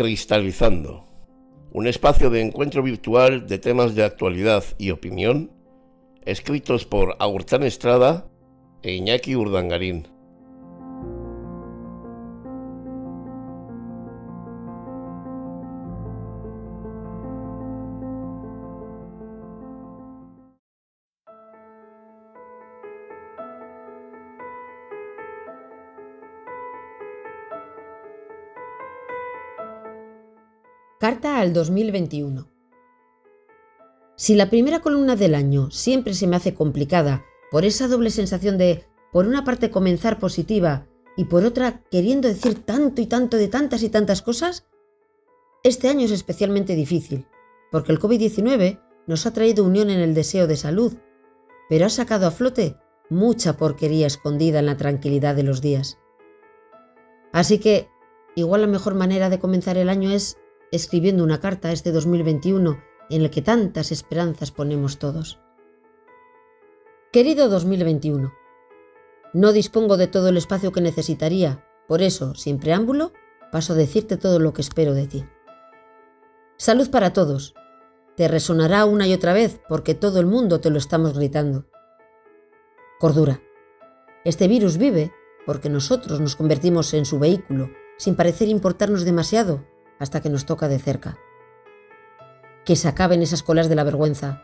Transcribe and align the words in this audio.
Cristalizando, 0.00 1.04
un 1.72 1.86
espacio 1.86 2.30
de 2.30 2.40
encuentro 2.40 2.82
virtual 2.82 3.46
de 3.46 3.58
temas 3.58 3.94
de 3.94 4.02
actualidad 4.02 4.64
y 4.78 4.92
opinión, 4.92 5.52
escritos 6.24 6.86
por 6.86 7.16
Agustín 7.18 7.64
Estrada 7.64 8.26
e 8.82 8.94
Iñaki 8.94 9.36
Urdangarín. 9.36 10.08
Carta 31.00 31.40
al 31.40 31.54
2021. 31.54 32.46
Si 34.16 34.34
la 34.34 34.50
primera 34.50 34.80
columna 34.80 35.16
del 35.16 35.34
año 35.34 35.70
siempre 35.70 36.12
se 36.12 36.26
me 36.26 36.36
hace 36.36 36.52
complicada 36.52 37.24
por 37.50 37.64
esa 37.64 37.88
doble 37.88 38.10
sensación 38.10 38.58
de, 38.58 38.84
por 39.10 39.26
una 39.26 39.42
parte, 39.42 39.70
comenzar 39.70 40.18
positiva 40.18 40.86
y 41.16 41.24
por 41.24 41.46
otra, 41.46 41.82
queriendo 41.90 42.28
decir 42.28 42.66
tanto 42.66 43.00
y 43.00 43.06
tanto 43.06 43.38
de 43.38 43.48
tantas 43.48 43.82
y 43.82 43.88
tantas 43.88 44.20
cosas, 44.20 44.66
este 45.62 45.88
año 45.88 46.04
es 46.04 46.10
especialmente 46.10 46.74
difícil, 46.74 47.26
porque 47.72 47.92
el 47.92 47.98
COVID-19 47.98 48.82
nos 49.06 49.24
ha 49.24 49.32
traído 49.32 49.64
unión 49.64 49.88
en 49.88 50.00
el 50.00 50.12
deseo 50.12 50.46
de 50.46 50.56
salud, 50.56 50.92
pero 51.70 51.86
ha 51.86 51.88
sacado 51.88 52.26
a 52.26 52.30
flote 52.30 52.76
mucha 53.08 53.56
porquería 53.56 54.06
escondida 54.06 54.58
en 54.58 54.66
la 54.66 54.76
tranquilidad 54.76 55.34
de 55.34 55.44
los 55.44 55.62
días. 55.62 55.96
Así 57.32 57.58
que, 57.58 57.88
igual 58.34 58.60
la 58.60 58.66
mejor 58.66 58.94
manera 58.94 59.30
de 59.30 59.38
comenzar 59.38 59.78
el 59.78 59.88
año 59.88 60.10
es 60.10 60.36
escribiendo 60.72 61.24
una 61.24 61.40
carta 61.40 61.68
a 61.68 61.72
este 61.72 61.92
2021 61.92 62.80
en 63.10 63.22
el 63.22 63.30
que 63.30 63.42
tantas 63.42 63.90
esperanzas 63.90 64.52
ponemos 64.52 64.98
todos. 64.98 65.40
Querido 67.12 67.48
2021, 67.48 68.32
no 69.32 69.52
dispongo 69.52 69.96
de 69.96 70.06
todo 70.06 70.28
el 70.28 70.36
espacio 70.36 70.70
que 70.70 70.80
necesitaría, 70.80 71.64
por 71.88 72.02
eso, 72.02 72.34
sin 72.34 72.58
preámbulo, 72.58 73.12
paso 73.50 73.72
a 73.72 73.76
decirte 73.76 74.16
todo 74.16 74.38
lo 74.38 74.52
que 74.52 74.62
espero 74.62 74.94
de 74.94 75.08
ti. 75.08 75.24
Salud 76.56 76.88
para 76.90 77.12
todos. 77.12 77.54
Te 78.16 78.28
resonará 78.28 78.84
una 78.84 79.08
y 79.08 79.14
otra 79.14 79.32
vez 79.32 79.60
porque 79.68 79.94
todo 79.94 80.20
el 80.20 80.26
mundo 80.26 80.60
te 80.60 80.70
lo 80.70 80.78
estamos 80.78 81.14
gritando. 81.16 81.66
Cordura. 83.00 83.40
Este 84.24 84.46
virus 84.46 84.76
vive 84.76 85.10
porque 85.46 85.68
nosotros 85.68 86.20
nos 86.20 86.36
convertimos 86.36 86.94
en 86.94 87.06
su 87.06 87.18
vehículo, 87.18 87.70
sin 87.96 88.14
parecer 88.14 88.48
importarnos 88.48 89.04
demasiado 89.04 89.64
hasta 90.00 90.20
que 90.20 90.30
nos 90.30 90.46
toca 90.46 90.66
de 90.66 90.80
cerca. 90.80 91.18
Que 92.64 92.74
se 92.74 92.88
acaben 92.88 93.22
esas 93.22 93.44
colas 93.44 93.68
de 93.68 93.76
la 93.76 93.84
vergüenza, 93.84 94.42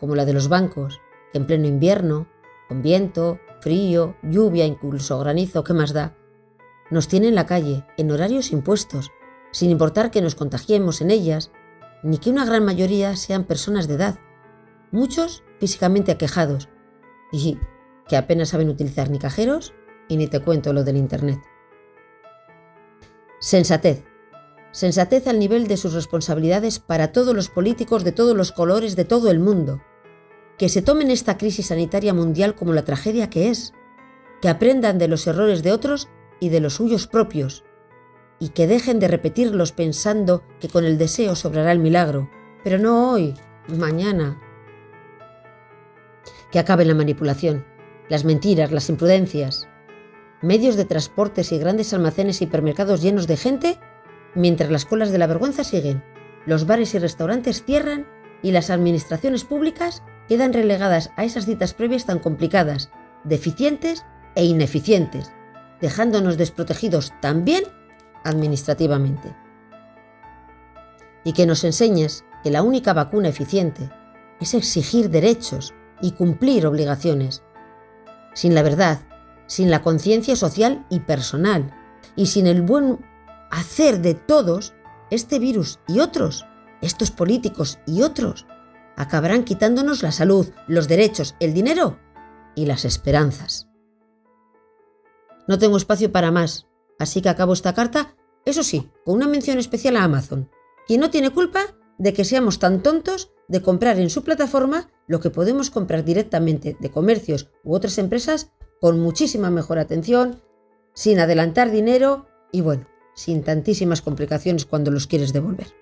como 0.00 0.14
la 0.14 0.24
de 0.24 0.32
los 0.32 0.48
bancos, 0.48 1.00
que 1.32 1.38
en 1.38 1.46
pleno 1.46 1.66
invierno, 1.66 2.28
con 2.68 2.80
viento, 2.80 3.38
frío, 3.60 4.16
lluvia, 4.22 4.64
incluso 4.64 5.18
granizo, 5.18 5.62
¿qué 5.64 5.74
más 5.74 5.92
da? 5.92 6.16
Nos 6.90 7.08
tienen 7.08 7.30
en 7.30 7.34
la 7.34 7.46
calle, 7.46 7.84
en 7.96 8.10
horarios 8.10 8.52
impuestos, 8.52 9.10
sin 9.50 9.70
importar 9.70 10.10
que 10.10 10.22
nos 10.22 10.34
contagiemos 10.34 11.00
en 11.00 11.10
ellas, 11.10 11.50
ni 12.02 12.18
que 12.18 12.30
una 12.30 12.44
gran 12.44 12.64
mayoría 12.64 13.14
sean 13.16 13.44
personas 13.44 13.86
de 13.86 13.94
edad, 13.94 14.18
muchos 14.90 15.44
físicamente 15.58 16.12
aquejados, 16.12 16.68
y 17.30 17.58
que 18.08 18.16
apenas 18.16 18.50
saben 18.50 18.68
utilizar 18.68 19.10
ni 19.10 19.18
cajeros 19.18 19.74
y 20.08 20.16
ni 20.16 20.26
te 20.26 20.40
cuento 20.40 20.72
lo 20.72 20.84
del 20.84 20.96
Internet. 20.96 21.40
Sensatez, 23.40 24.04
Sensatez 24.72 25.26
al 25.28 25.38
nivel 25.38 25.68
de 25.68 25.76
sus 25.76 25.92
responsabilidades 25.92 26.78
para 26.78 27.12
todos 27.12 27.34
los 27.36 27.50
políticos 27.50 28.04
de 28.04 28.12
todos 28.12 28.34
los 28.34 28.52
colores 28.52 28.96
de 28.96 29.04
todo 29.04 29.30
el 29.30 29.38
mundo. 29.38 29.82
Que 30.56 30.70
se 30.70 30.80
tomen 30.80 31.10
esta 31.10 31.36
crisis 31.36 31.66
sanitaria 31.66 32.14
mundial 32.14 32.54
como 32.54 32.72
la 32.72 32.84
tragedia 32.84 33.28
que 33.28 33.50
es. 33.50 33.74
Que 34.40 34.48
aprendan 34.48 34.98
de 34.98 35.08
los 35.08 35.26
errores 35.26 35.62
de 35.62 35.72
otros 35.72 36.08
y 36.40 36.48
de 36.48 36.60
los 36.60 36.74
suyos 36.74 37.06
propios. 37.06 37.64
Y 38.38 38.48
que 38.48 38.66
dejen 38.66 38.98
de 38.98 39.08
repetirlos 39.08 39.72
pensando 39.72 40.42
que 40.58 40.68
con 40.68 40.86
el 40.86 40.96
deseo 40.96 41.36
sobrará 41.36 41.70
el 41.70 41.78
milagro. 41.78 42.30
Pero 42.64 42.78
no 42.78 43.10
hoy, 43.10 43.34
mañana. 43.68 44.40
Que 46.50 46.58
acabe 46.58 46.86
la 46.86 46.94
manipulación, 46.94 47.66
las 48.08 48.24
mentiras, 48.24 48.72
las 48.72 48.88
imprudencias. 48.88 49.68
Medios 50.40 50.76
de 50.76 50.86
transportes 50.86 51.52
y 51.52 51.58
grandes 51.58 51.92
almacenes 51.92 52.40
y 52.40 52.44
hipermercados 52.44 53.02
llenos 53.02 53.26
de 53.26 53.36
gente 53.36 53.78
Mientras 54.34 54.70
las 54.70 54.84
colas 54.84 55.12
de 55.12 55.18
la 55.18 55.26
vergüenza 55.26 55.64
siguen, 55.64 56.02
los 56.46 56.66
bares 56.66 56.94
y 56.94 56.98
restaurantes 56.98 57.64
cierran 57.64 58.06
y 58.42 58.50
las 58.50 58.70
administraciones 58.70 59.44
públicas 59.44 60.02
quedan 60.28 60.52
relegadas 60.52 61.10
a 61.16 61.24
esas 61.24 61.46
citas 61.46 61.74
previas 61.74 62.06
tan 62.06 62.18
complicadas, 62.18 62.90
deficientes 63.24 64.04
e 64.34 64.44
ineficientes, 64.44 65.32
dejándonos 65.80 66.38
desprotegidos 66.38 67.12
también 67.20 67.64
administrativamente. 68.24 69.36
Y 71.24 71.34
que 71.34 71.46
nos 71.46 71.62
enseñes 71.64 72.24
que 72.42 72.50
la 72.50 72.62
única 72.62 72.92
vacuna 72.92 73.28
eficiente 73.28 73.90
es 74.40 74.54
exigir 74.54 75.10
derechos 75.10 75.74
y 76.00 76.12
cumplir 76.12 76.66
obligaciones. 76.66 77.44
Sin 78.34 78.54
la 78.54 78.62
verdad, 78.62 79.00
sin 79.46 79.70
la 79.70 79.82
conciencia 79.82 80.34
social 80.34 80.84
y 80.88 81.00
personal, 81.00 81.74
y 82.16 82.26
sin 82.26 82.46
el 82.46 82.62
buen 82.62 82.98
hacer 83.52 84.00
de 84.00 84.14
todos, 84.14 84.74
este 85.10 85.38
virus 85.38 85.78
y 85.86 86.00
otros, 86.00 86.46
estos 86.80 87.10
políticos 87.10 87.78
y 87.86 88.02
otros, 88.02 88.46
acabarán 88.96 89.44
quitándonos 89.44 90.02
la 90.02 90.10
salud, 90.10 90.48
los 90.66 90.88
derechos, 90.88 91.36
el 91.38 91.52
dinero 91.52 91.98
y 92.56 92.66
las 92.66 92.84
esperanzas. 92.84 93.68
No 95.46 95.58
tengo 95.58 95.76
espacio 95.76 96.10
para 96.10 96.30
más, 96.30 96.66
así 96.98 97.20
que 97.20 97.28
acabo 97.28 97.52
esta 97.52 97.74
carta, 97.74 98.16
eso 98.46 98.62
sí, 98.62 98.90
con 99.04 99.16
una 99.16 99.28
mención 99.28 99.58
especial 99.58 99.96
a 99.96 100.04
Amazon, 100.04 100.50
quien 100.86 101.00
no 101.00 101.10
tiene 101.10 101.30
culpa 101.30 101.60
de 101.98 102.14
que 102.14 102.24
seamos 102.24 102.58
tan 102.58 102.82
tontos 102.82 103.32
de 103.48 103.60
comprar 103.60 103.98
en 103.98 104.08
su 104.08 104.24
plataforma 104.24 104.90
lo 105.06 105.20
que 105.20 105.30
podemos 105.30 105.68
comprar 105.70 106.04
directamente 106.04 106.76
de 106.80 106.90
comercios 106.90 107.50
u 107.64 107.74
otras 107.74 107.98
empresas 107.98 108.50
con 108.80 108.98
muchísima 108.98 109.50
mejor 109.50 109.78
atención, 109.78 110.40
sin 110.94 111.20
adelantar 111.20 111.70
dinero 111.70 112.26
y 112.50 112.62
bueno, 112.62 112.86
sin 113.14 113.42
tantísimas 113.42 114.02
complicaciones 114.02 114.66
cuando 114.66 114.90
los 114.90 115.06
quieres 115.06 115.32
devolver. 115.32 115.74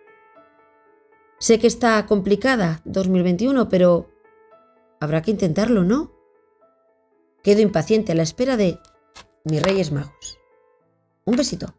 Sé 1.38 1.58
que 1.58 1.66
está 1.66 2.04
complicada 2.06 2.82
2021, 2.84 3.68
pero 3.68 4.10
habrá 5.00 5.22
que 5.22 5.30
intentarlo, 5.30 5.84
¿no? 5.84 6.12
Quedo 7.42 7.60
impaciente 7.60 8.12
a 8.12 8.14
la 8.14 8.22
espera 8.22 8.56
de 8.56 8.78
mis 9.44 9.62
Reyes 9.62 9.90
Magos. 9.90 10.38
Un 11.24 11.36
besito. 11.36 11.74